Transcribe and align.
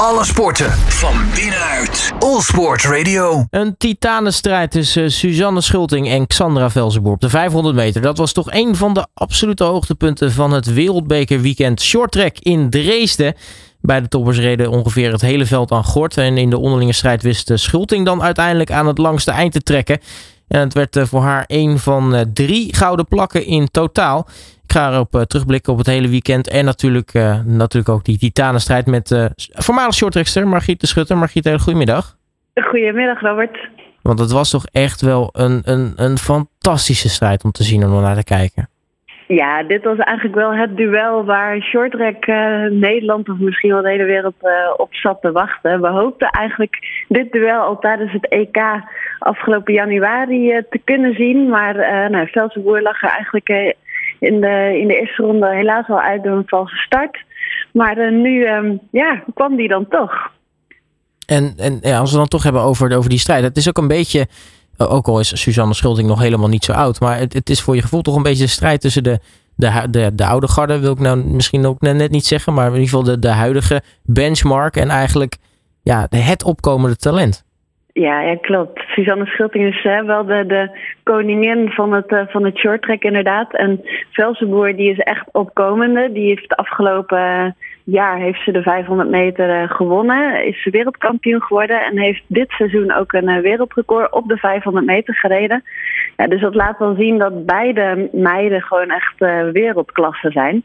Alle 0.00 0.24
sporten 0.24 0.70
van 0.72 1.14
binnenuit. 1.34 2.12
All 2.18 2.40
Sport 2.40 2.84
Radio. 2.84 3.44
Een 3.50 3.74
titanenstrijd 3.78 4.70
tussen 4.70 5.12
Suzanne 5.12 5.60
Schulting 5.60 6.08
en 6.08 6.26
Xandra 6.26 6.70
Velzenboer 6.70 7.12
op 7.12 7.20
de 7.20 7.28
500 7.28 7.74
meter. 7.74 8.02
Dat 8.02 8.18
was 8.18 8.32
toch 8.32 8.52
een 8.52 8.76
van 8.76 8.94
de 8.94 9.06
absolute 9.14 9.64
hoogtepunten 9.64 10.32
van 10.32 10.52
het 10.52 10.72
wereldbekerweekend 10.72 11.82
shorttrack 11.82 12.36
in 12.38 12.70
Dresden. 12.70 13.34
Bij 13.80 14.00
de 14.00 14.08
toppers 14.08 14.38
reden 14.38 14.70
ongeveer 14.70 15.12
het 15.12 15.20
hele 15.20 15.46
veld 15.46 15.70
aan 15.70 15.84
gort. 15.84 16.16
En 16.16 16.38
in 16.38 16.50
de 16.50 16.58
onderlinge 16.58 16.92
strijd 16.92 17.22
wist 17.22 17.50
Schulting 17.54 18.04
dan 18.04 18.22
uiteindelijk 18.22 18.70
aan 18.70 18.86
het 18.86 18.98
langste 18.98 19.30
eind 19.30 19.52
te 19.52 19.60
trekken. 19.60 20.00
En 20.48 20.60
het 20.60 20.74
werd 20.74 20.96
eh, 20.96 21.04
voor 21.04 21.20
haar 21.20 21.44
een 21.46 21.78
van 21.78 22.14
eh, 22.14 22.20
drie 22.32 22.74
gouden 22.74 23.06
plakken 23.06 23.44
in 23.44 23.68
totaal. 23.70 24.26
Ik 24.62 24.72
ga 24.72 24.92
erop 24.92 25.14
uh, 25.14 25.20
terugblikken 25.22 25.72
op 25.72 25.78
het 25.78 25.86
hele 25.86 26.08
weekend. 26.08 26.48
En 26.48 26.64
natuurlijk, 26.64 27.12
natuurlijk 27.44 27.88
ook 27.88 28.04
die 28.04 28.18
titanenstrijd 28.18 28.86
met 28.86 29.30
voormalig 29.52 29.94
shorttrackster 29.94 30.48
Margriet 30.48 30.80
de 30.80 30.86
Schutter. 30.86 31.18
Margriet, 31.18 31.44
hele 31.44 31.58
goedemiddag. 31.58 32.16
Goedemiddag, 32.54 33.20
Robert. 33.20 33.68
Want 34.02 34.18
het 34.18 34.30
was 34.30 34.50
toch 34.50 34.66
echt 34.72 35.00
wel 35.00 35.28
een, 35.32 35.60
een, 35.64 35.92
een 35.96 36.18
fantastische 36.18 37.08
strijd 37.08 37.44
om 37.44 37.50
te 37.50 37.62
zien 37.62 37.82
en 37.82 37.90
om 37.90 38.00
naar 38.00 38.16
te 38.16 38.24
kijken. 38.24 38.68
Ja, 39.26 39.62
dit 39.62 39.84
was 39.84 39.98
eigenlijk 39.98 40.36
wel 40.36 40.54
het 40.54 40.76
duel 40.76 41.24
waar 41.24 41.60
shorttrack 41.60 42.26
Nederland 42.70 43.28
of 43.28 43.38
misschien 43.38 43.70
wel 43.70 43.82
de 43.82 43.88
hele 43.88 44.04
wereld 44.04 44.34
op 44.76 44.94
zat 44.94 45.20
te 45.20 45.32
wachten. 45.32 45.80
We 45.80 45.88
hoopten 45.88 46.28
eigenlijk 46.28 47.04
dit 47.08 47.32
duel 47.32 47.60
al 47.60 47.78
tijdens 47.78 48.12
het 48.12 48.28
EK 48.28 48.56
afgelopen 49.18 49.74
januari 49.74 50.62
te 50.70 50.80
kunnen 50.84 51.14
zien. 51.14 51.48
Maar 51.48 51.76
uh, 51.76 52.08
nou, 52.08 52.82
lag 52.82 53.02
er 53.02 53.08
eigenlijk 53.08 53.48
in 54.18 54.40
de, 54.40 54.78
in 54.80 54.88
de 54.88 55.00
eerste 55.00 55.22
ronde 55.22 55.54
helaas 55.54 55.88
al 55.88 56.00
uit 56.00 56.22
door 56.22 56.36
een 56.36 56.42
valse 56.46 56.76
start. 56.76 57.24
Maar 57.72 58.12
nu 58.12 58.46
um, 58.48 58.80
ja, 58.90 59.22
kwam 59.34 59.56
die 59.56 59.68
dan 59.68 59.88
toch. 59.88 60.30
En, 61.26 61.54
en 61.56 61.78
ja, 61.80 61.98
als 61.98 62.10
we 62.10 62.16
dan 62.16 62.28
toch 62.28 62.42
hebben 62.42 62.62
over, 62.62 62.96
over 62.96 63.10
die 63.10 63.18
strijd. 63.18 63.42
Het 63.42 63.56
is 63.56 63.68
ook 63.68 63.78
een 63.78 63.88
beetje, 63.88 64.26
ook 64.78 65.06
al 65.06 65.20
is 65.20 65.40
Suzanne 65.42 65.74
Schulting 65.74 66.08
nog 66.08 66.20
helemaal 66.20 66.48
niet 66.48 66.64
zo 66.64 66.72
oud. 66.72 67.00
Maar 67.00 67.18
het, 67.18 67.32
het 67.32 67.50
is 67.50 67.62
voor 67.62 67.74
je 67.74 67.82
gevoel 67.82 68.02
toch 68.02 68.16
een 68.16 68.22
beetje 68.22 68.44
de 68.44 68.50
strijd 68.50 68.80
tussen 68.80 69.04
de, 69.04 69.18
de, 69.56 69.86
de, 69.90 70.14
de 70.14 70.26
oude 70.26 70.48
garde. 70.48 70.80
Wil 70.80 70.92
ik 70.92 70.98
nou 70.98 71.24
misschien 71.24 71.66
ook 71.66 71.80
net 71.80 72.10
niet 72.10 72.26
zeggen. 72.26 72.54
Maar 72.54 72.66
in 72.66 72.72
ieder 72.72 72.88
geval 72.88 73.04
de, 73.04 73.18
de 73.18 73.28
huidige 73.28 73.82
benchmark. 74.04 74.76
En 74.76 74.88
eigenlijk 74.88 75.36
ja, 75.82 76.06
het 76.10 76.44
opkomende 76.44 76.96
talent. 76.96 77.44
Ja, 77.92 78.20
ja, 78.20 78.36
klopt. 78.36 78.80
Suzanne 78.80 79.26
Schulting 79.26 79.74
is 79.74 79.82
hè, 79.82 80.04
wel 80.04 80.24
de, 80.24 80.46
de 80.46 80.78
koningin 81.02 81.70
van 81.70 81.92
het, 81.92 82.10
uh, 82.10 82.26
van 82.26 82.44
het 82.44 82.56
shorttrack 82.56 83.02
inderdaad. 83.02 83.54
En 83.54 83.80
Velsenboer 84.10 84.76
die 84.76 84.90
is 84.90 84.98
echt 84.98 85.28
opkomende. 85.32 86.12
Die 86.12 86.26
heeft 86.28 86.42
het 86.42 86.56
afgelopen 86.56 87.56
jaar 87.86 88.18
heeft 88.18 88.44
ze 88.44 88.52
de 88.52 88.62
500 88.62 89.08
meter 89.08 89.62
uh, 89.62 89.70
gewonnen. 89.70 90.46
Is 90.46 90.62
ze 90.62 90.70
wereldkampioen 90.70 91.42
geworden. 91.42 91.80
En 91.80 91.98
heeft 91.98 92.22
dit 92.26 92.50
seizoen 92.50 92.92
ook 92.92 93.12
een 93.12 93.28
uh, 93.28 93.40
wereldrecord 93.40 94.12
op 94.12 94.28
de 94.28 94.36
500 94.36 94.86
meter 94.86 95.14
gereden. 95.14 95.64
Ja, 96.16 96.26
dus 96.26 96.40
dat 96.40 96.54
laat 96.54 96.78
wel 96.78 96.94
zien 96.94 97.18
dat 97.18 97.46
beide 97.46 98.08
meiden 98.12 98.62
gewoon 98.62 98.90
echt 98.90 99.18
wereldklasse 99.52 100.30
zijn. 100.30 100.62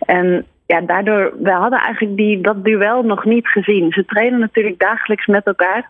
En 0.00 0.46
ja, 0.70 0.80
daardoor, 0.80 1.32
we 1.38 1.50
hadden 1.50 1.78
eigenlijk 1.78 2.16
die, 2.16 2.40
dat 2.40 2.64
duel 2.64 3.02
nog 3.02 3.24
niet 3.24 3.48
gezien. 3.48 3.92
Ze 3.92 4.04
trainen 4.04 4.40
natuurlijk 4.40 4.78
dagelijks 4.78 5.26
met 5.26 5.46
elkaar. 5.46 5.88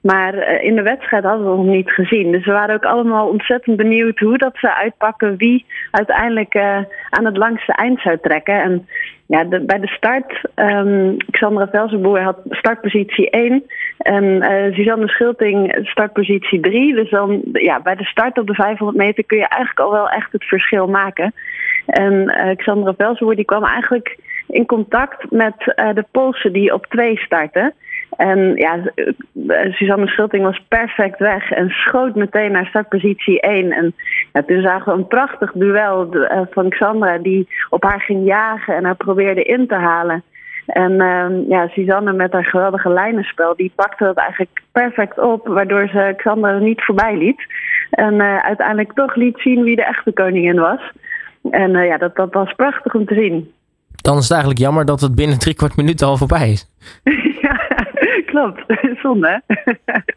Maar 0.00 0.34
uh, 0.34 0.64
in 0.64 0.74
de 0.76 0.82
wedstrijd 0.82 1.24
hadden 1.24 1.44
we 1.44 1.50
het 1.50 1.58
nog 1.58 1.74
niet 1.74 1.90
gezien. 1.90 2.32
Dus 2.32 2.44
we 2.44 2.52
waren 2.52 2.74
ook 2.74 2.84
allemaal 2.84 3.28
ontzettend 3.28 3.76
benieuwd 3.76 4.18
hoe 4.18 4.38
dat 4.38 4.56
ze 4.56 4.74
uitpakken. 4.74 5.36
Wie 5.36 5.66
uiteindelijk 5.90 6.54
uh, 6.54 6.78
aan 7.10 7.24
het 7.24 7.36
langste 7.36 7.72
eind 7.72 8.00
zou 8.00 8.18
trekken. 8.22 8.62
En 8.62 8.88
ja, 9.26 9.44
bij 9.44 9.80
de 9.80 9.88
start, 9.88 10.40
um, 10.54 11.16
Xandra 11.30 11.68
Velzenboer 11.68 12.20
had 12.20 12.38
startpositie 12.50 13.30
1. 13.30 13.64
En 13.98 14.24
uh, 14.24 14.74
Suzanne 14.74 15.08
Schulting 15.08 15.78
startpositie 15.82 16.60
3. 16.60 16.94
Dus 16.94 17.10
dan 17.10 17.40
ja, 17.52 17.80
bij 17.80 17.94
de 17.94 18.04
start 18.04 18.38
op 18.38 18.46
de 18.46 18.54
500 18.54 18.98
meter 18.98 19.24
kun 19.24 19.38
je 19.38 19.48
eigenlijk 19.48 19.80
al 19.80 19.92
wel 19.92 20.10
echt 20.10 20.32
het 20.32 20.44
verschil 20.44 20.86
maken. 20.86 21.32
En 21.88 22.32
Xandra 22.56 22.94
Velzenboer 22.96 23.36
die 23.36 23.44
kwam 23.44 23.64
eigenlijk 23.64 24.18
in 24.46 24.66
contact 24.66 25.30
met 25.30 25.54
de 25.74 26.04
Poolse 26.10 26.50
die 26.50 26.74
op 26.74 26.86
2 26.86 27.16
starten. 27.16 27.74
En 28.16 28.54
ja, 28.54 28.78
Suzanne 29.70 30.06
Schulting 30.06 30.44
was 30.44 30.64
perfect 30.68 31.18
weg 31.18 31.50
en 31.50 31.70
schoot 31.70 32.14
meteen 32.14 32.52
naar 32.52 32.66
startpositie 32.66 33.40
1. 33.40 33.72
En 33.72 33.94
ja, 34.32 34.42
toen 34.42 34.62
zagen 34.62 34.92
we 34.92 34.98
een 34.98 35.06
prachtig 35.06 35.52
duel 35.52 36.14
van 36.50 36.68
Xandra 36.68 37.18
die 37.18 37.48
op 37.70 37.82
haar 37.82 38.00
ging 38.00 38.26
jagen 38.26 38.74
en 38.74 38.84
haar 38.84 38.96
probeerde 38.96 39.42
in 39.42 39.66
te 39.66 39.74
halen. 39.74 40.22
En 40.66 40.92
uh, 40.92 41.48
ja, 41.48 41.68
Suzanne 41.68 42.12
met 42.12 42.32
haar 42.32 42.44
geweldige 42.44 42.88
lijnenspel, 42.88 43.56
die 43.56 43.72
pakte 43.74 44.04
dat 44.04 44.16
eigenlijk 44.16 44.60
perfect 44.72 45.18
op, 45.18 45.46
waardoor 45.46 45.88
ze 45.88 46.14
Xandra 46.16 46.58
niet 46.58 46.84
voorbij 46.84 47.16
liet. 47.16 47.46
En 47.90 48.22
uiteindelijk 48.42 48.92
toch 48.92 49.14
liet 49.14 49.38
zien 49.38 49.62
wie 49.62 49.76
de 49.76 49.84
echte 49.84 50.12
koningin 50.12 50.58
was. 50.60 50.80
En 51.50 51.74
uh, 51.74 51.86
ja, 51.86 51.98
dat, 51.98 52.16
dat 52.16 52.32
was 52.32 52.52
prachtig 52.52 52.94
om 52.94 53.06
te 53.06 53.14
zien. 53.14 53.52
Dan 54.02 54.16
is 54.16 54.22
het 54.22 54.30
eigenlijk 54.30 54.60
jammer 54.60 54.84
dat 54.84 55.00
het 55.00 55.14
binnen 55.14 55.38
drie 55.38 55.54
kwart 55.54 55.76
minuten 55.76 56.06
al 56.06 56.16
voorbij 56.16 56.50
is. 56.50 56.70
klopt. 58.30 58.60
Zonde, 59.02 59.42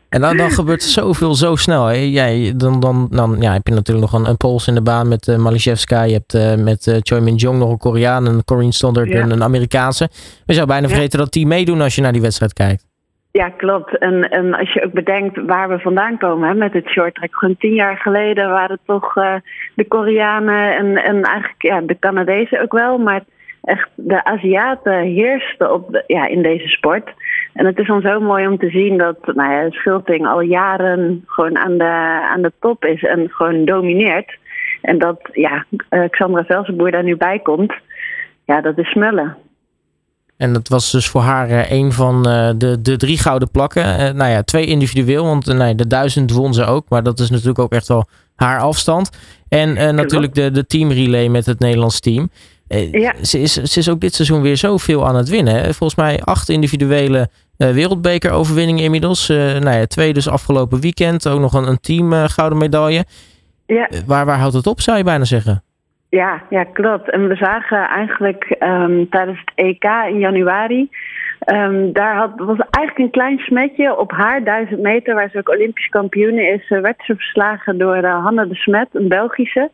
En 0.10 0.22
dan, 0.22 0.38
dan 0.38 0.52
gebeurt 0.52 0.84
zoveel 0.84 1.36
zo 1.36 1.56
snel. 1.56 1.86
Hè? 1.86 1.96
Jij, 1.96 2.54
dan, 2.56 2.80
dan, 2.80 3.08
dan 3.12 3.38
ja, 3.40 3.54
heb 3.54 3.68
je 3.68 3.74
natuurlijk 3.74 4.12
nog 4.12 4.22
een, 4.22 4.30
een 4.30 4.38
Pools 4.38 4.68
in 4.68 4.74
de 4.74 4.82
baan 4.82 5.08
met 5.08 5.28
uh, 5.28 5.38
Maliszewska. 5.38 6.04
Je 6.04 6.14
hebt 6.14 6.34
uh, 6.34 6.56
met 6.56 6.86
uh, 6.86 6.98
Choi 7.02 7.22
Min-jong 7.22 7.60
nog 7.60 7.70
een 7.70 7.78
Koreaan, 7.78 8.26
een 8.26 8.44
Corinne 8.44 8.74
Standard 8.74 9.08
ja. 9.08 9.20
en 9.20 9.32
een 9.32 9.44
Amerikaanse. 9.44 10.10
We 10.46 10.54
zouden 10.54 10.76
bijna 10.76 10.88
vergeten 10.88 11.20
ja. 11.20 11.24
dat 11.24 11.34
die 11.34 11.48
meedoen 11.48 11.82
als 11.82 11.96
je 11.96 12.02
naar 12.02 12.12
die 12.12 12.22
wedstrijd 12.22 12.54
kijkt. 12.54 12.91
Ja, 13.32 13.50
klopt. 13.50 13.98
En, 13.98 14.30
en 14.30 14.54
als 14.54 14.74
je 14.74 14.84
ook 14.84 14.92
bedenkt 14.92 15.42
waar 15.46 15.70
we 15.70 15.80
vandaan 15.80 16.18
komen 16.18 16.50
hè, 16.50 16.56
met 16.56 16.74
het 16.74 16.88
shorttrack. 16.88 17.36
Gewoon 17.36 17.58
tien 17.58 17.74
jaar 17.74 17.98
geleden 17.98 18.50
waren 18.50 18.80
toch 18.86 19.14
de 19.76 19.86
Koreanen 19.88 20.76
en, 20.78 21.04
en 21.04 21.24
eigenlijk 21.24 21.62
ja, 21.62 21.82
de 21.82 22.00
Canadezen 22.00 22.62
ook 22.62 22.72
wel. 22.72 22.98
Maar 22.98 23.22
echt 23.64 23.90
de 23.96 24.24
Aziaten 24.24 25.02
heersten 25.02 25.74
op 25.74 25.92
de, 25.92 26.04
ja, 26.08 26.28
in 26.28 26.42
deze 26.42 26.68
sport. 26.68 27.14
En 27.54 27.66
het 27.66 27.78
is 27.78 27.88
dan 27.88 28.02
zo 28.02 28.20
mooi 28.20 28.48
om 28.48 28.58
te 28.58 28.70
zien 28.70 28.98
dat 28.98 29.18
nou 29.26 29.52
ja, 29.52 29.70
Schulting 29.70 30.28
al 30.28 30.42
jaren 30.42 31.24
gewoon 31.26 31.58
aan 31.58 31.78
de, 31.78 32.22
aan 32.32 32.42
de 32.42 32.52
top 32.60 32.86
is 32.86 33.04
en 33.04 33.30
gewoon 33.30 33.66
domineert. 33.66 34.38
En 34.82 34.98
dat 34.98 35.30
ja, 35.34 35.66
Xandra 36.10 36.44
Velsenboer 36.44 36.92
daar 36.92 37.04
nu 37.04 37.18
bij 37.18 37.40
komt, 37.40 37.74
ja, 38.46 38.62
dat 38.62 38.78
is 38.78 38.90
smullen. 38.90 39.38
En 40.42 40.54
dat 40.54 40.68
was 40.68 40.92
dus 40.92 41.08
voor 41.08 41.22
haar 41.22 41.50
uh, 41.50 41.72
een 41.72 41.92
van 41.92 42.30
uh, 42.30 42.50
de, 42.58 42.82
de 42.82 42.98
drie 42.98 43.18
gouden 43.18 43.52
plakken. 43.52 43.84
Uh, 43.84 44.10
nou 44.10 44.32
ja, 44.32 44.44
twee 44.44 44.66
individueel, 44.66 45.26
want 45.26 45.46
nee, 45.46 45.76
de 45.76 45.88
duizend 45.88 46.32
won 46.32 46.54
ze 46.54 46.66
ook. 46.66 46.90
Maar 46.90 47.04
dat 47.04 47.20
is 47.20 47.30
natuurlijk 47.30 47.60
ook 47.60 47.72
echt 47.72 47.88
wel 47.88 48.08
haar 48.36 48.60
afstand. 48.60 49.10
En 49.48 49.96
natuurlijk 49.96 50.34
de, 50.34 50.52
de 50.52 50.66
teamrelay 50.66 51.28
met 51.28 51.46
het 51.46 51.60
Nederlands 51.60 52.00
team. 52.00 52.30
Ja. 52.92 53.14
Ze, 53.22 53.40
is, 53.40 53.54
ze 53.54 53.80
is 53.80 53.90
ook 53.90 54.00
dit 54.00 54.16
seizoen 54.16 54.42
weer 54.42 54.58
zoveel 54.58 55.08
aan 55.08 55.16
het 55.16 55.30
winnen. 55.30 55.54
Hè? 55.54 55.74
Volgens 55.74 55.96
mij 55.96 56.22
acht 56.22 56.50
individuele 56.50 57.30
uh, 57.58 57.72
wereldbekeroverwinningen 57.72 58.84
inmiddels. 58.84 59.28
Nou 59.28 59.70
ja, 59.70 59.86
twee 59.86 60.14
dus 60.14 60.28
afgelopen 60.30 60.80
weekend. 60.80 61.28
Ook 61.28 61.40
nog 61.40 61.54
een, 61.54 61.68
een 61.68 61.80
team 61.80 62.28
gouden 62.28 62.58
medaille. 62.58 63.06
Ja. 63.66 63.90
waar, 64.06 64.26
waar 64.26 64.40
houdt 64.40 64.56
het 64.56 64.68
op, 64.68 64.82
zou 64.82 64.98
je 64.98 65.04
bijna 65.04 65.26
zeggen? 65.26 65.64
Ja, 66.12 66.42
ja 66.50 66.64
klopt. 66.64 67.10
En 67.10 67.28
we 67.28 67.36
zagen 67.36 67.88
eigenlijk 67.88 68.56
um, 68.60 69.10
tijdens 69.10 69.40
het 69.40 69.52
EK 69.56 69.84
in 70.08 70.20
januari... 70.20 70.90
Um, 71.46 71.94
daar 71.94 72.16
had, 72.16 72.32
was 72.36 72.58
eigenlijk 72.70 72.98
een 72.98 73.22
klein 73.22 73.38
smetje 73.38 73.98
op 73.98 74.12
haar 74.12 74.44
duizend 74.44 74.80
meter... 74.80 75.16
waar 75.16 75.30
ze 75.30 75.38
ook 75.38 75.50
Olympisch 75.50 75.90
kampioen 75.90 76.38
is... 76.38 76.70
werd 76.70 77.02
ze 77.06 77.16
verslagen 77.16 77.78
door 77.78 78.06
Hanne 78.06 78.48
de 78.48 78.56
Smet, 78.56 78.88
een 78.92 79.08
Belgische. 79.08 79.70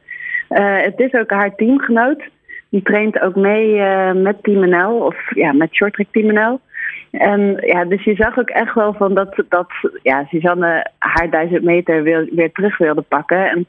het 0.47 0.99
is 0.99 1.13
ook 1.13 1.29
haar 1.29 1.55
teamgenoot... 1.55 2.23
Die 2.69 2.81
traint 2.81 3.21
ook 3.21 3.35
mee 3.35 3.75
uh, 3.75 4.11
met 4.11 4.43
Team 4.43 4.69
NL, 4.69 4.97
of 4.97 5.15
ja, 5.35 5.53
met 5.53 5.73
Shorttrack 5.73 6.07
Team 6.11 6.33
NL. 6.33 6.59
En 7.11 7.57
ja, 7.61 7.85
dus 7.85 8.03
je 8.03 8.15
zag 8.15 8.39
ook 8.39 8.49
echt 8.49 8.73
wel 8.73 8.93
van 8.93 9.13
dat, 9.13 9.43
dat 9.49 9.67
ja, 10.03 10.25
Suzanne 10.25 10.87
haar 11.17 11.29
duizend 11.29 11.63
meter 11.63 12.03
weer, 12.03 12.29
weer 12.31 12.51
terug 12.51 12.77
wilde 12.77 13.01
pakken. 13.01 13.49
En 13.49 13.65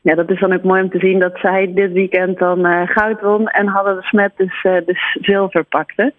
ja, 0.00 0.14
dat 0.14 0.30
is 0.30 0.40
dan 0.40 0.52
ook 0.52 0.62
mooi 0.62 0.82
om 0.82 0.90
te 0.90 0.98
zien 0.98 1.18
dat 1.18 1.38
zij 1.38 1.72
dit 1.74 1.92
weekend 1.92 2.38
dan 2.38 2.66
uh, 2.66 2.82
goud 2.84 3.20
won 3.20 3.48
en 3.48 3.66
hadden 3.66 3.96
de 3.96 4.02
smet 4.02 4.32
dus, 4.36 4.64
uh, 4.64 4.76
dus 4.86 5.18
zilver 5.20 5.64
pakte. 5.64 6.12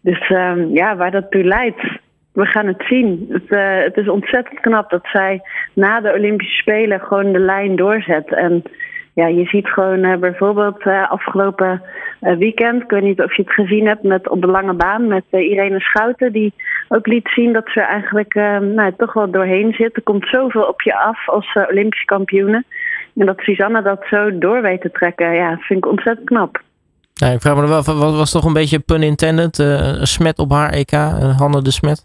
Dus 0.00 0.30
um, 0.30 0.68
ja, 0.74 0.96
waar 0.96 1.10
dat 1.10 1.30
toe 1.30 1.44
leidt, 1.44 1.80
we 2.32 2.46
gaan 2.46 2.66
het 2.66 2.84
zien. 2.88 3.26
Het, 3.28 3.50
uh, 3.50 3.82
het 3.82 3.96
is 3.96 4.08
ontzettend 4.08 4.60
knap 4.60 4.90
dat 4.90 5.06
zij 5.12 5.40
na 5.72 6.00
de 6.00 6.12
Olympische 6.12 6.56
Spelen 6.56 7.00
gewoon 7.00 7.32
de 7.32 7.38
lijn 7.38 7.76
doorzet. 7.76 8.34
En 8.34 8.62
ja, 9.14 9.26
je 9.26 9.44
ziet 9.44 9.68
gewoon 9.68 10.20
bijvoorbeeld 10.20 10.82
afgelopen 10.86 11.82
weekend, 12.20 12.82
ik 12.82 12.90
weet 12.90 13.02
niet 13.02 13.22
of 13.22 13.36
je 13.36 13.42
het 13.42 13.52
gezien 13.52 13.86
hebt, 13.86 14.02
met 14.02 14.28
op 14.28 14.40
de 14.40 14.46
lange 14.46 14.74
baan 14.74 15.06
met 15.06 15.24
Irene 15.30 15.80
Schouten, 15.80 16.32
die 16.32 16.52
ook 16.88 17.06
liet 17.06 17.28
zien 17.28 17.52
dat 17.52 17.68
ze 17.68 17.80
eigenlijk 17.80 18.34
nou, 18.74 18.92
toch 18.96 19.12
wel 19.12 19.30
doorheen 19.30 19.72
zit. 19.72 19.96
Er 19.96 20.02
komt 20.02 20.28
zoveel 20.28 20.62
op 20.62 20.82
je 20.82 20.96
af 20.96 21.28
als 21.28 21.58
Olympische 21.70 22.04
kampioene. 22.04 22.64
En 23.16 23.26
dat 23.26 23.38
Suzanne 23.38 23.82
dat 23.82 24.04
zo 24.10 24.38
door 24.38 24.62
weet 24.62 24.80
te 24.80 24.90
trekken, 24.90 25.34
ja, 25.34 25.56
vind 25.60 25.84
ik 25.84 25.90
ontzettend 25.90 26.26
knap. 26.26 26.60
Ja, 27.12 27.26
ik 27.26 27.40
vraag 27.40 27.54
me 27.54 27.66
wel, 27.66 27.82
was, 27.82 28.16
was 28.16 28.30
toch 28.30 28.44
een 28.44 28.52
beetje 28.52 28.78
pun 28.78 29.02
intended? 29.02 29.58
een 29.58 30.06
smet 30.06 30.38
op 30.38 30.50
haar 30.50 30.70
EK, 30.70 30.90
Hanne 31.38 31.62
de 31.62 31.70
Smet? 31.70 32.04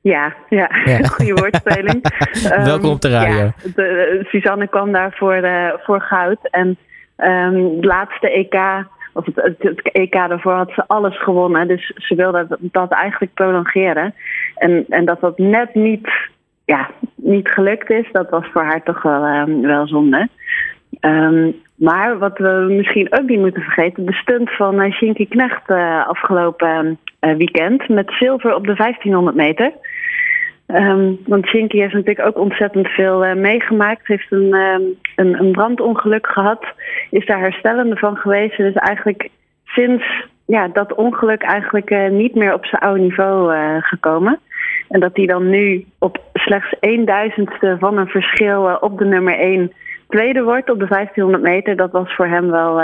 Ja, 0.00 0.34
ja, 0.48 0.70
ja. 0.84 1.06
goede 1.16 1.34
woordspeling. 1.34 2.02
Welkom 2.64 2.90
op 2.90 3.00
de 3.00 3.08
radio. 3.08 3.36
Ja, 3.36 3.52
de, 3.74 4.20
Suzanne 4.28 4.68
kwam 4.68 4.92
daar 4.92 5.12
voor, 5.16 5.48
voor 5.84 6.00
goud. 6.00 6.38
En 6.50 6.76
um, 7.16 7.74
het 7.76 7.84
laatste 7.84 8.30
EK 8.30 8.54
of 9.12 9.26
het, 9.34 9.90
EK 9.92 10.12
daarvoor 10.12 10.52
had 10.52 10.70
ze 10.74 10.84
alles 10.86 11.22
gewonnen. 11.22 11.68
Dus 11.68 11.92
ze 11.96 12.14
wilde 12.14 12.58
dat, 12.60 12.92
eigenlijk 12.92 13.34
prolongeren. 13.34 14.14
En, 14.54 14.84
en 14.88 15.04
dat 15.04 15.20
dat 15.20 15.38
net 15.38 15.74
niet, 15.74 16.08
ja, 16.64 16.90
niet 17.14 17.48
gelukt 17.48 17.90
is, 17.90 18.08
dat 18.12 18.30
was 18.30 18.46
voor 18.52 18.62
haar 18.62 18.82
toch 18.82 19.02
wel, 19.02 19.46
wel 19.60 19.86
zonde. 19.86 20.28
Um, 21.00 21.54
maar 21.80 22.18
wat 22.18 22.38
we 22.38 22.66
misschien 22.68 23.12
ook 23.12 23.28
niet 23.28 23.38
moeten 23.38 23.62
vergeten, 23.62 24.06
de 24.06 24.12
stunt 24.12 24.50
van 24.50 24.82
uh, 24.82 24.92
Shinky 24.92 25.28
Knecht 25.28 25.70
uh, 25.70 26.08
afgelopen 26.08 26.98
uh, 27.20 27.36
weekend 27.36 27.88
met 27.88 28.12
zilver 28.18 28.54
op 28.54 28.66
de 28.66 28.74
1500 28.74 29.36
meter. 29.36 29.72
Um, 30.74 31.18
want 31.26 31.46
Shinky 31.46 31.78
heeft 31.78 31.92
natuurlijk 31.92 32.26
ook 32.26 32.38
ontzettend 32.38 32.88
veel 32.88 33.26
uh, 33.26 33.34
meegemaakt. 33.34 34.06
Heeft 34.06 34.26
een, 34.30 34.54
um, 34.54 34.82
een, 35.16 35.38
een, 35.38 35.52
brandongeluk 35.52 36.26
gehad. 36.26 36.64
Is 37.10 37.26
daar 37.26 37.40
herstellende 37.40 37.96
van 37.96 38.16
geweest. 38.16 38.56
Dus 38.56 38.74
eigenlijk 38.74 39.28
sinds 39.64 40.04
ja, 40.46 40.68
dat 40.68 40.94
ongeluk 40.94 41.42
eigenlijk 41.42 41.90
uh, 41.90 42.08
niet 42.08 42.34
meer 42.34 42.54
op 42.54 42.66
zijn 42.66 42.82
oude 42.82 43.00
niveau 43.00 43.54
uh, 43.54 43.76
gekomen. 43.80 44.38
En 44.88 45.00
dat 45.00 45.16
hij 45.16 45.26
dan 45.26 45.50
nu 45.50 45.86
op 45.98 46.22
slechts 46.32 46.74
een 46.80 47.04
duizendste 47.04 47.76
van 47.78 47.98
een 47.98 48.08
verschil 48.08 48.78
op 48.80 48.98
de 48.98 49.04
nummer 49.04 49.38
1 49.38 49.72
tweede 50.08 50.42
wordt 50.42 50.70
op 50.70 50.78
de 50.78 50.86
1500 50.86 51.42
meter. 51.42 51.76
Dat 51.76 51.90
was 51.90 52.14
voor 52.14 52.26
hem 52.26 52.50
wel 52.50 52.80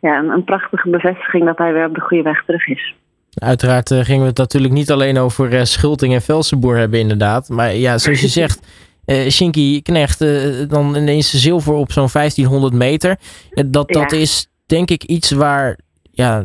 ja, 0.00 0.18
een, 0.18 0.28
een 0.28 0.44
prachtige 0.44 0.90
bevestiging 0.90 1.44
dat 1.44 1.58
hij 1.58 1.72
weer 1.72 1.86
op 1.86 1.94
de 1.94 2.00
goede 2.00 2.22
weg 2.22 2.44
terug 2.44 2.66
is. 2.66 2.94
Uiteraard 3.38 3.90
uh, 3.90 3.98
gingen 3.98 4.22
we 4.22 4.28
het 4.28 4.36
natuurlijk 4.36 4.72
niet 4.72 4.90
alleen 4.90 5.18
over 5.18 5.52
uh, 5.52 5.62
Schulting 5.62 6.14
en 6.14 6.22
Velsenboer 6.22 6.76
hebben 6.76 7.00
inderdaad. 7.00 7.48
Maar 7.48 7.74
ja, 7.74 7.98
zoals 7.98 8.20
je 8.20 8.28
zegt, 8.42 8.66
uh, 9.06 9.28
Shinky 9.28 9.82
Knecht 9.82 10.18
dan 10.68 10.96
ineens 10.96 11.30
zilver 11.30 11.72
op 11.72 11.92
zo'n 11.92 12.08
1500 12.12 12.74
meter. 12.74 13.16
dat, 13.66 13.88
dat 13.88 14.12
is 14.12 14.50
denk 14.66 14.90
ik 14.90 15.02
iets 15.02 15.30
waar 15.30 15.78
ja, 16.10 16.42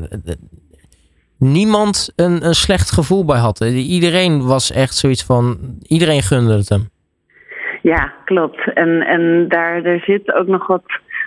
niemand 1.38 2.14
een, 2.16 2.46
een 2.46 2.56
slecht 2.56 2.92
gevoel 2.92 3.26
bij 3.26 3.40
had. 3.40 3.60
Iedereen 3.70 4.46
was 4.46 4.72
echt 4.72 4.96
zoiets 4.96 5.26
van, 5.26 5.58
iedereen 5.82 6.22
gunde 6.22 6.58
het 6.58 6.70
hem. 6.70 6.90
Ja, 7.82 8.14
klopt. 8.26 8.74
En, 8.74 9.02
en 9.02 9.48
daar 9.48 9.84
er 9.84 10.00
zit 10.00 10.34
ook 10.34 10.48
nog 10.48 10.68
wat, 10.68 10.84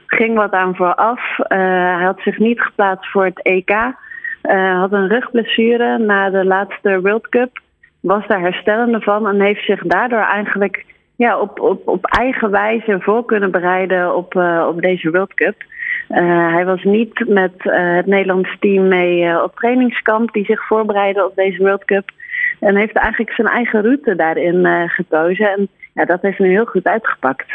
ging 0.06 0.36
wat 0.36 0.52
aan 0.52 0.76
vooraf. 0.76 1.20
hij 1.48 2.04
had 2.04 2.20
zich 2.20 2.38
niet 2.38 2.60
geplaatst 2.60 3.10
voor 3.10 3.24
het 3.24 3.42
EK. 3.42 3.72
Uh, 4.50 4.78
had 4.80 4.92
een 4.92 5.08
rugblessure 5.08 5.98
na 5.98 6.30
de 6.30 6.44
laatste 6.44 7.00
World 7.00 7.28
Cup. 7.28 7.60
Was 8.00 8.26
daar 8.26 8.40
herstellende 8.40 9.00
van 9.00 9.26
en 9.26 9.40
heeft 9.40 9.64
zich 9.64 9.82
daardoor 9.82 10.20
eigenlijk 10.32 10.84
ja, 11.16 11.40
op, 11.40 11.60
op, 11.60 11.88
op 11.88 12.04
eigen 12.04 12.50
wijze 12.50 12.96
voor 13.00 13.24
kunnen 13.24 13.50
bereiden 13.50 14.16
op, 14.16 14.34
uh, 14.34 14.66
op 14.68 14.80
deze 14.80 15.10
World 15.10 15.34
Cup. 15.34 15.54
Uh, 16.08 16.52
hij 16.52 16.64
was 16.64 16.82
niet 16.82 17.28
met 17.28 17.52
het 17.58 18.06
Nederlands 18.06 18.56
team 18.60 18.88
mee 18.88 19.42
op 19.42 19.56
trainingskamp 19.56 20.32
die 20.32 20.44
zich 20.44 20.66
voorbereidde 20.66 21.24
op 21.24 21.34
deze 21.34 21.62
World 21.62 21.84
Cup. 21.84 22.10
En 22.60 22.76
heeft 22.76 22.96
eigenlijk 22.96 23.34
zijn 23.34 23.48
eigen 23.48 23.82
route 23.82 24.16
daarin 24.16 24.88
gekozen. 24.88 25.50
En 25.50 25.68
ja, 25.94 26.04
dat 26.04 26.22
heeft 26.22 26.38
nu 26.38 26.48
heel 26.48 26.64
goed 26.64 26.84
uitgepakt. 26.86 27.46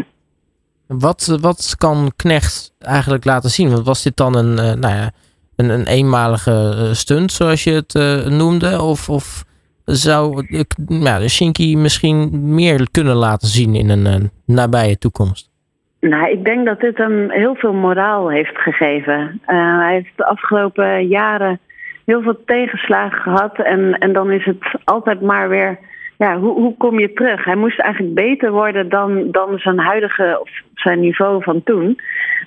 Wat, 0.88 1.38
wat 1.42 1.76
kan 1.78 2.12
Knecht 2.16 2.74
eigenlijk 2.80 3.26
laten 3.26 3.50
zien? 3.50 3.70
Want 3.70 3.86
was 3.86 4.04
dit 4.04 4.18
dan 4.18 4.36
een, 4.36 4.54
nou 4.56 4.96
ja, 4.96 5.12
een, 5.60 5.70
een 5.70 5.88
eenmalige 5.88 6.52
eh, 6.52 6.92
stunt, 6.92 7.32
zoals 7.32 7.64
je 7.64 7.72
het 7.72 7.96
uh, 7.96 8.38
noemde? 8.38 8.82
Of, 8.82 9.10
of 9.10 9.44
zou 9.86 10.46
ja, 10.88 11.20
de 11.20 11.30
Shinky 11.30 11.76
misschien 11.76 12.30
meer 12.56 12.88
kunnen 12.92 13.16
laten 13.16 13.48
zien 13.48 13.76
in 13.76 13.90
een, 13.90 14.06
een 14.06 14.32
nabije 14.46 14.98
toekomst? 14.98 15.50
Nou, 16.00 16.32
ik 16.32 16.46
denk 16.46 16.66
dat 16.66 16.80
dit 16.80 16.98
hem 16.98 17.32
heel 17.32 17.56
veel 17.56 17.74
moraal 17.74 18.30
heeft 18.30 18.58
gegeven. 18.58 19.42
Hij 19.46 19.94
heeft 19.94 20.18
de 20.18 20.26
afgelopen 20.26 21.08
jaren 21.08 21.60
heel 22.06 22.22
veel 22.22 22.40
tegenslagen 22.46 23.22
gehad. 23.22 23.58
En, 23.58 23.94
en 23.94 24.14
dan 24.14 24.32
is 24.32 24.46
het 24.46 24.58
altijd 24.84 25.22
maar 25.22 25.50
weer 25.50 25.80
ja, 26.20 26.40
hoe, 26.40 26.54
hoe 26.54 26.78
kom 26.78 27.00
je 27.00 27.14
terug? 27.14 27.46
Hij 27.46 27.56
moest 27.56 27.80
eigenlijk 27.80 28.14
beter 28.14 28.52
worden 28.52 28.90
dan, 28.90 29.32
dan 29.32 29.60
zijn 29.60 29.80
huidige 29.80 30.38
of 30.42 30.50
zijn 30.74 31.00
niveau 31.00 31.44
van 31.44 31.64
toen. 31.64 32.00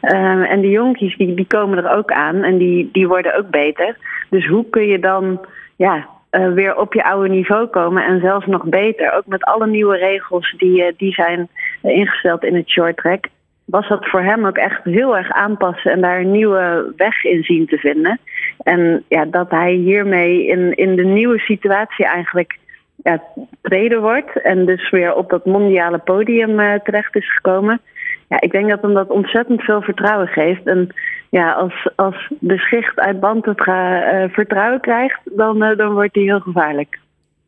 Uh, 0.03 0.51
en 0.51 0.61
die 0.61 0.71
jonkies 0.71 1.17
die, 1.17 1.35
die 1.35 1.47
komen 1.47 1.79
er 1.79 1.97
ook 1.97 2.13
aan 2.13 2.43
en 2.43 2.59
die, 2.59 2.89
die 2.93 3.09
worden 3.09 3.37
ook 3.37 3.51
beter. 3.51 3.97
Dus 4.31 4.47
hoe 4.47 4.69
kun 4.71 4.87
je 4.87 4.99
dan 4.99 5.47
ja, 5.77 6.07
uh, 6.31 6.53
weer 6.53 6.77
op 6.77 6.95
je 6.95 7.05
oude 7.05 7.29
niveau 7.29 7.67
komen 7.67 8.05
en 8.05 8.21
zelfs 8.21 8.47
nog 8.47 8.65
beter? 8.65 9.13
Ook 9.13 9.27
met 9.27 9.45
alle 9.45 9.67
nieuwe 9.67 9.97
regels 9.97 10.55
die, 10.57 10.83
uh, 10.83 10.93
die 10.97 11.13
zijn 11.13 11.49
ingesteld 11.83 12.45
in 12.45 12.55
het 12.55 12.69
short 12.69 12.97
track. 12.97 13.27
Was 13.65 13.89
dat 13.89 14.09
voor 14.09 14.23
hem 14.23 14.47
ook 14.47 14.57
echt 14.57 14.85
heel 14.85 15.17
erg 15.17 15.31
aanpassen 15.31 15.93
en 15.93 16.01
daar 16.01 16.21
een 16.21 16.31
nieuwe 16.31 16.93
weg 16.97 17.25
in 17.25 17.43
zien 17.43 17.67
te 17.67 17.79
vinden. 17.79 18.19
En 18.63 19.05
ja, 19.09 19.25
dat 19.25 19.51
hij 19.51 19.73
hiermee 19.73 20.47
in, 20.47 20.75
in 20.75 20.97
de 20.97 21.05
nieuwe 21.05 21.39
situatie 21.39 22.05
eigenlijk 22.05 22.61
ja, 23.03 23.23
tweede 23.63 23.99
wordt 23.99 24.43
en 24.43 24.67
dus 24.67 24.91
weer 24.91 25.15
op 25.15 25.31
dat 25.31 25.45
mondiale 25.45 25.99
podium 25.99 26.61
uh, 26.61 26.75
terecht 26.75 27.17
is 27.17 27.35
gekomen. 27.35 27.81
Ja, 28.29 28.41
ik 28.41 28.53
denk 28.53 28.71
dat 28.71 28.83
hem 28.83 28.95
dat 28.95 29.09
ontzettend 29.09 29.63
veel 29.63 29.83
vertrouwen 29.83 30.29
geeft. 30.29 30.67
En 30.67 30.95
ja, 31.31 31.53
als, 31.53 31.89
als 31.97 32.31
de 32.41 32.59
schicht 32.59 32.99
uit 32.99 33.21
Bantetra 33.21 34.13
uh, 34.13 34.29
vertrouwen 34.33 34.81
krijgt, 34.81 35.21
dan, 35.25 35.63
uh, 35.63 35.77
dan 35.77 35.93
wordt 35.93 36.15
hij 36.15 36.25
heel 36.25 36.41
gevaarlijk. 36.41 37.01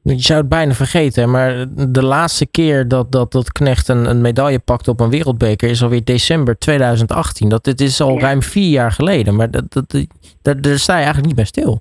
Je 0.02 0.18
zou 0.18 0.40
het 0.40 0.48
bijna 0.48 0.72
vergeten, 0.72 1.30
maar 1.30 1.66
de 1.88 2.02
laatste 2.02 2.46
keer 2.46 2.88
dat, 2.88 3.12
dat, 3.12 3.32
dat 3.32 3.52
Knecht 3.52 3.88
een, 3.88 4.10
een 4.10 4.20
medaille 4.20 4.58
pakte 4.58 4.90
op 4.90 5.00
een 5.00 5.10
wereldbeker 5.10 5.70
is 5.70 5.82
alweer 5.82 6.04
december 6.04 6.58
2018. 6.58 7.48
Dat, 7.48 7.64
dit 7.64 7.80
is 7.80 8.00
al 8.00 8.20
ruim 8.20 8.42
vier 8.42 8.70
jaar 8.70 8.92
geleden, 8.92 9.36
maar 9.36 9.50
dat, 9.50 9.72
dat, 9.72 10.06
dat, 10.42 10.62
daar 10.62 10.78
sta 10.78 10.92
je 10.92 11.04
eigenlijk 11.04 11.26
niet 11.26 11.36
bij 11.36 11.44
stil. 11.44 11.80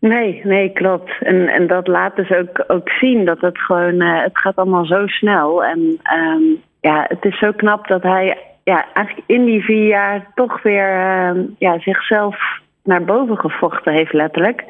Nee, 0.00 0.40
nee, 0.44 0.72
klopt. 0.72 1.10
En, 1.20 1.48
en 1.48 1.66
dat 1.66 1.86
laat 1.86 2.16
dus 2.16 2.30
ook, 2.30 2.64
ook 2.66 2.88
zien 2.90 3.24
dat 3.24 3.40
het 3.40 3.58
gewoon, 3.58 3.94
uh, 4.02 4.22
het 4.22 4.38
gaat 4.38 4.56
allemaal 4.56 4.84
zo 4.84 5.06
snel. 5.06 5.64
En 5.64 5.78
um, 6.14 6.62
ja, 6.80 7.04
het 7.08 7.24
is 7.24 7.38
zo 7.38 7.52
knap 7.52 7.86
dat 7.88 8.02
hij 8.02 8.38
ja, 8.64 8.86
eigenlijk 8.94 9.26
in 9.26 9.44
die 9.44 9.64
vier 9.64 9.86
jaar 9.86 10.30
toch 10.34 10.62
weer 10.62 10.96
uh, 10.96 11.42
ja, 11.58 11.78
zichzelf 11.78 12.36
naar 12.84 13.04
boven 13.04 13.38
gevochten 13.38 13.92
heeft, 13.92 14.12
letterlijk. 14.12 14.64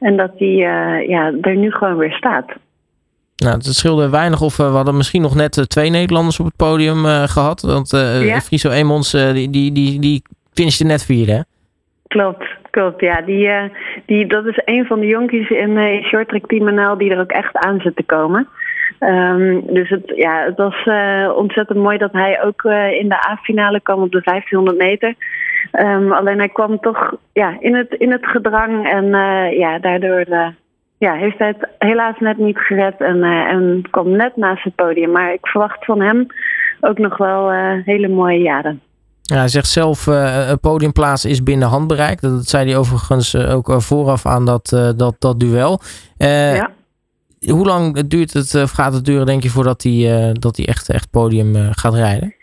En 0.00 0.16
dat 0.16 0.30
hij 0.36 0.48
uh, 0.48 1.08
ja, 1.08 1.32
er 1.40 1.56
nu 1.56 1.70
gewoon 1.70 1.96
weer 1.96 2.12
staat. 2.12 2.46
Nou, 3.36 3.54
het 3.54 3.64
scheelde 3.64 4.10
weinig 4.10 4.40
of 4.40 4.56
we 4.56 4.62
hadden 4.62 4.96
misschien 4.96 5.22
nog 5.22 5.34
net 5.34 5.70
twee 5.70 5.90
Nederlanders 5.90 6.40
op 6.40 6.46
het 6.46 6.56
podium 6.56 7.04
gehad. 7.04 7.60
Want 7.60 7.90
ja? 8.20 8.40
Friso 8.40 8.70
Emons, 8.70 9.10
die, 9.10 9.50
die, 9.50 9.72
die, 9.72 10.00
die 10.00 10.22
finishte 10.52 10.84
net 10.84 11.04
vierde, 11.04 11.32
hè? 11.32 11.40
Klopt, 12.06 12.44
klopt. 12.72 13.00
Ja, 13.00 13.20
die, 13.20 13.46
uh, 13.46 13.62
die, 14.06 14.26
dat 14.26 14.46
is 14.46 14.60
een 14.64 14.86
van 14.86 15.00
de 15.00 15.06
jonkies 15.06 15.50
in, 15.50 15.70
uh, 15.70 15.92
in 15.92 16.02
Short 16.02 16.28
Track 16.28 16.46
Team 16.46 16.74
NL 16.74 16.98
die 16.98 17.10
er 17.10 17.20
ook 17.20 17.30
echt 17.30 17.56
aan 17.56 17.80
zit 17.80 17.96
te 17.96 18.02
komen. 18.02 18.48
Um, 19.00 19.62
dus 19.66 19.88
het, 19.88 20.12
ja, 20.14 20.44
het 20.44 20.56
was 20.56 20.84
uh, 20.84 21.32
ontzettend 21.36 21.78
mooi 21.78 21.98
dat 21.98 22.12
hij 22.12 22.42
ook 22.44 22.62
in 23.00 23.08
de 23.08 23.28
A-finale 23.28 23.80
kwam 23.80 24.02
op 24.02 24.12
de 24.12 24.20
1500 24.24 24.78
meter. 24.78 25.14
Um, 25.72 26.12
alleen 26.12 26.38
hij 26.38 26.48
kwam 26.48 26.80
toch 26.80 27.16
ja, 27.32 27.56
in, 27.60 27.74
het, 27.74 27.94
in 27.94 28.12
het 28.12 28.26
gedrang 28.26 28.88
en 28.88 29.06
ja, 29.56 29.78
daardoor 29.78 30.24
ja, 30.98 31.14
heeft 31.14 31.38
hij 31.38 31.48
het 31.48 31.68
helaas 31.78 32.18
net 32.18 32.36
niet 32.36 32.58
gered 32.58 33.00
en, 33.00 33.22
en 33.22 33.82
kwam 33.90 34.10
net 34.10 34.36
naast 34.36 34.64
het 34.64 34.74
podium. 34.74 35.10
Maar 35.10 35.32
ik 35.32 35.46
verwacht 35.46 35.84
van 35.84 36.00
hem 36.00 36.26
ook 36.80 36.98
nog 36.98 37.16
wel 37.16 37.50
hele 37.84 38.08
mooie 38.08 38.42
jaren. 38.42 38.80
Ja, 39.32 39.38
hij 39.38 39.48
zegt 39.48 39.68
zelf, 39.68 40.06
uh, 40.06 40.48
een 40.48 40.60
podiumplaats 40.60 41.24
is 41.24 41.42
binnen 41.42 41.68
handbereik. 41.68 42.20
Dat, 42.20 42.48
zei 42.48 42.66
hij 42.66 42.76
overigens 42.76 43.34
uh, 43.34 43.54
ook 43.54 43.74
vooraf 43.82 44.26
aan 44.26 44.44
dat, 44.44 44.68
dat, 44.96 45.14
dat 45.18 45.40
duel. 45.40 45.80
Ja. 46.16 46.70
Hoe 47.46 47.66
lang 47.66 48.06
duurt 48.06 48.32
het, 48.32 48.54
of 48.54 48.70
gaat 48.70 48.92
het 48.92 49.04
duren, 49.04 49.26
denk 49.26 49.42
je, 49.42 49.50
voordat 49.50 49.82
hij, 49.82 50.32
dat 50.32 50.56
hij 50.56 50.66
echt, 50.66 50.88
echt 50.88 51.10
podium 51.10 51.72
gaat 51.72 51.94
rijden? 51.94 52.34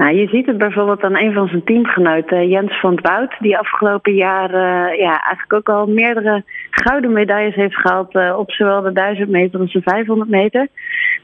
Nou, 0.00 0.14
je 0.14 0.28
ziet 0.28 0.46
het 0.46 0.58
bijvoorbeeld 0.58 1.02
aan 1.02 1.16
een 1.16 1.32
van 1.32 1.48
zijn 1.48 1.64
teamgenoten, 1.64 2.48
Jens 2.48 2.80
van 2.80 2.98
het 3.02 3.36
die 3.38 3.58
afgelopen 3.58 4.14
jaar 4.14 4.50
ja, 4.96 5.22
eigenlijk 5.22 5.52
ook 5.52 5.68
al 5.68 5.86
meerdere 5.86 6.44
gouden 6.70 7.12
medailles 7.12 7.54
heeft 7.54 7.76
gehaald 7.76 8.36
op 8.36 8.50
zowel 8.50 8.80
de 8.80 8.92
1000 8.92 9.28
meter 9.28 9.60
als 9.60 9.72
de 9.72 9.82
500 9.82 10.30
meter. 10.30 10.68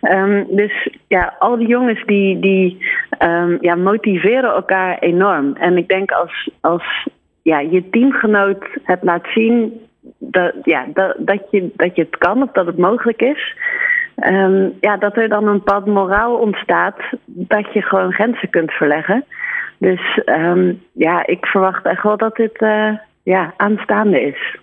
Um, 0.01 0.47
dus 0.51 0.89
ja, 1.09 1.35
al 1.39 1.57
die 1.57 1.67
jongens 1.67 2.05
die, 2.05 2.41
die 2.41 2.79
um, 3.23 3.59
ja, 3.61 3.75
motiveren 3.75 4.55
elkaar 4.55 4.99
enorm. 4.99 5.55
En 5.55 5.77
ik 5.77 5.89
denk 5.89 6.11
als, 6.11 6.51
als 6.61 7.09
ja, 7.43 7.59
je 7.59 7.89
teamgenoot 7.89 8.67
het 8.83 9.03
laat 9.03 9.27
zien 9.35 9.81
dat, 10.19 10.53
ja, 10.63 10.87
dat, 10.93 11.17
dat, 11.19 11.43
je, 11.51 11.71
dat 11.77 11.97
je 11.97 12.03
het 12.03 12.19
kan 12.19 12.43
of 12.43 12.53
dat 12.53 12.67
het 12.67 12.79
mogelijk 12.79 13.23
is. 13.23 13.57
Um, 14.29 14.73
ja, 14.81 14.97
dat 14.97 15.17
er 15.17 15.29
dan 15.29 15.47
een 15.47 15.63
pad 15.63 15.87
moraal 15.87 16.37
ontstaat 16.37 16.97
dat 17.25 17.73
je 17.73 17.83
gewoon 17.83 18.13
grenzen 18.13 18.51
kunt 18.51 18.73
verleggen. 18.73 19.25
Dus 19.79 20.21
um, 20.25 20.83
ja, 20.93 21.27
ik 21.27 21.47
verwacht 21.47 21.85
echt 21.85 22.03
wel 22.03 22.17
dat 22.17 22.37
dit 22.37 22.61
uh, 22.61 22.93
ja, 23.23 23.55
aanstaande 23.57 24.21
is. 24.21 24.59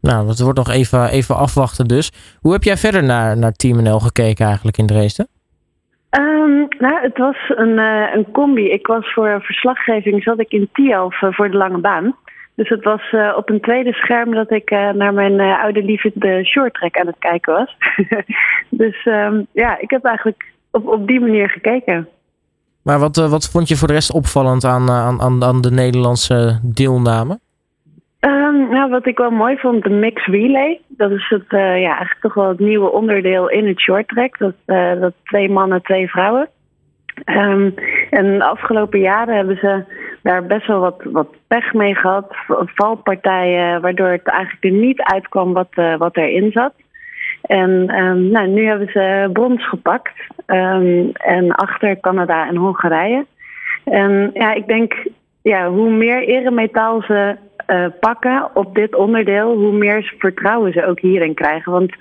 Nou, 0.00 0.28
het 0.28 0.40
wordt 0.40 0.58
nog 0.58 0.70
even, 0.70 1.08
even 1.08 1.36
afwachten 1.36 1.86
dus. 1.86 2.12
Hoe 2.40 2.52
heb 2.52 2.62
jij 2.62 2.76
verder 2.76 3.04
naar, 3.04 3.38
naar 3.38 3.52
Team 3.52 3.82
NL 3.82 3.98
gekeken 3.98 4.46
eigenlijk 4.46 4.78
in 4.78 4.86
Dresden? 4.86 5.28
Um, 6.10 6.68
nou, 6.78 7.00
het 7.00 7.18
was 7.18 7.36
een, 7.48 7.78
uh, 7.78 8.14
een 8.14 8.30
combi. 8.32 8.70
Ik 8.70 8.86
was 8.86 9.12
voor 9.12 9.42
verslaggeving, 9.42 10.22
zat 10.22 10.40
ik 10.40 10.52
in 10.52 10.68
Tialf 10.72 11.22
uh, 11.22 11.32
voor 11.32 11.50
de 11.50 11.56
lange 11.56 11.78
baan. 11.78 12.16
Dus 12.56 12.68
het 12.68 12.84
was 12.84 13.12
uh, 13.12 13.34
op 13.36 13.50
een 13.50 13.60
tweede 13.60 13.92
scherm 13.92 14.34
dat 14.34 14.50
ik 14.50 14.70
naar 14.70 15.14
mijn 15.14 15.40
oude 15.40 15.82
liefde 15.82 16.10
de 16.14 16.44
short 16.44 16.74
track 16.74 16.96
aan 16.96 17.06
het 17.06 17.18
kijken 17.18 17.54
was. 17.54 17.76
dus 18.82 19.04
um, 19.04 19.46
ja, 19.52 19.78
ik 19.78 19.90
heb 19.90 20.04
eigenlijk 20.04 20.44
op, 20.70 20.86
op 20.86 21.06
die 21.06 21.20
manier 21.20 21.50
gekeken. 21.50 22.08
Maar 22.82 22.98
wat, 22.98 23.16
wat 23.16 23.50
vond 23.50 23.68
je 23.68 23.76
voor 23.76 23.88
de 23.88 23.94
rest 23.94 24.12
opvallend 24.12 24.64
aan, 24.64 24.90
aan, 24.90 25.44
aan 25.44 25.60
de 25.60 25.70
Nederlandse 25.70 26.60
deelname? 26.62 27.38
Um, 28.20 28.68
nou, 28.68 28.90
wat 28.90 29.06
ik 29.06 29.18
wel 29.18 29.30
mooi 29.30 29.56
vond, 29.56 29.82
de 29.82 29.90
mix 29.90 30.26
relay. 30.26 30.80
Dat 30.88 31.10
is 31.10 31.28
het, 31.28 31.52
uh, 31.52 31.60
ja, 31.60 31.88
eigenlijk 31.88 32.20
toch 32.20 32.34
wel 32.34 32.48
het 32.48 32.58
nieuwe 32.58 32.92
onderdeel 32.92 33.50
in 33.50 33.66
het 33.66 33.80
short 33.80 34.08
track. 34.08 34.38
Dat, 34.38 34.54
uh, 34.66 35.00
dat 35.00 35.12
twee 35.24 35.50
mannen, 35.50 35.82
twee 35.82 36.10
vrouwen. 36.10 36.48
Um, 37.24 37.74
en 38.10 38.38
de 38.38 38.44
afgelopen 38.44 39.00
jaren 39.00 39.36
hebben 39.36 39.56
ze 39.56 39.84
daar 40.26 40.46
best 40.46 40.66
wel 40.66 40.80
wat, 40.80 41.02
wat 41.04 41.28
pech 41.46 41.72
mee 41.72 41.94
gehad. 41.94 42.36
Valpartijen, 42.48 43.80
waardoor 43.80 44.08
het 44.08 44.26
eigenlijk 44.26 44.64
er 44.64 44.70
niet 44.70 45.02
uitkwam 45.02 45.52
wat, 45.52 45.68
uh, 45.74 45.96
wat 45.96 46.16
erin 46.16 46.52
zat. 46.52 46.72
En 47.42 47.70
um, 48.04 48.30
nou, 48.30 48.46
nu 48.48 48.66
hebben 48.66 48.88
ze 48.88 49.30
brons 49.32 49.68
gepakt. 49.68 50.12
en 50.46 51.52
achter 51.52 52.00
Canada 52.00 52.48
en 52.48 52.56
Hongarije. 52.56 53.26
En 53.84 54.30
ja, 54.34 54.54
ik 54.54 54.66
denk, 54.66 55.06
ja, 55.42 55.68
hoe 55.68 55.90
meer 55.90 56.22
eremetaal 56.22 57.02
ze 57.02 57.36
uh, 57.66 57.86
pakken 58.00 58.50
op 58.54 58.74
dit 58.74 58.94
onderdeel, 58.94 59.56
hoe 59.56 59.72
meer 59.72 60.14
vertrouwen 60.18 60.72
ze 60.72 60.86
ook 60.86 61.00
hierin 61.00 61.34
krijgen. 61.34 61.72
Want 61.72 61.92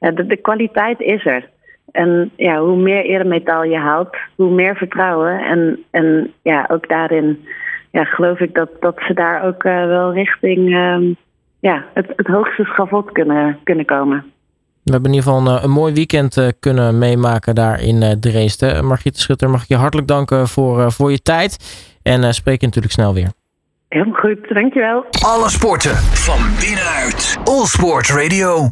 ja, 0.00 0.10
de, 0.10 0.26
de, 0.26 0.36
kwaliteit 0.36 1.00
is 1.00 1.26
er. 1.26 1.48
En 1.92 2.30
ja, 2.36 2.60
hoe 2.60 2.76
meer 2.76 3.04
eremetaal 3.04 3.64
je 3.64 3.76
haalt, 3.76 4.16
hoe 4.36 4.50
meer 4.50 4.76
vertrouwen. 4.76 5.38
En, 5.38 5.84
en 5.90 6.32
ja, 6.42 6.66
ook 6.68 6.88
daarin 6.88 7.44
ja, 7.90 8.04
geloof 8.04 8.38
ik 8.38 8.54
dat, 8.54 8.68
dat 8.80 8.94
ze 8.98 9.14
daar 9.14 9.44
ook 9.44 9.64
uh, 9.64 9.86
wel 9.86 10.12
richting 10.12 10.58
uh, 10.58 11.14
ja, 11.60 11.84
het, 11.94 12.06
het 12.16 12.26
hoogste 12.26 12.64
schavot 12.64 13.12
kunnen, 13.12 13.58
kunnen 13.64 13.84
komen. 13.84 14.24
We 14.82 14.92
hebben 14.94 15.10
in 15.10 15.16
ieder 15.16 15.32
geval 15.32 15.54
een, 15.54 15.64
een 15.64 15.70
mooi 15.70 15.92
weekend 15.92 16.36
uh, 16.36 16.48
kunnen 16.60 16.98
meemaken 16.98 17.54
daar 17.54 17.82
in 17.82 18.02
uh, 18.02 18.10
Dresden. 18.10 18.84
Margriet 18.84 19.18
Schutter, 19.18 19.50
mag 19.50 19.62
ik 19.62 19.68
je 19.68 19.76
hartelijk 19.76 20.08
danken 20.08 20.48
voor, 20.48 20.78
uh, 20.78 20.90
voor 20.90 21.10
je 21.10 21.22
tijd. 21.22 21.56
En 22.02 22.34
spreek 22.34 22.60
je 22.60 22.66
natuurlijk 22.66 22.94
snel 22.94 23.14
weer. 23.14 23.28
Heel 23.88 24.12
goed, 24.12 24.48
dankjewel. 24.48 25.04
Alle 25.26 25.50
sporten 25.50 25.96
van 25.96 26.38
binnenuit. 26.60 27.38
All 27.44 27.64
Sport 27.64 28.08
Radio. 28.08 28.66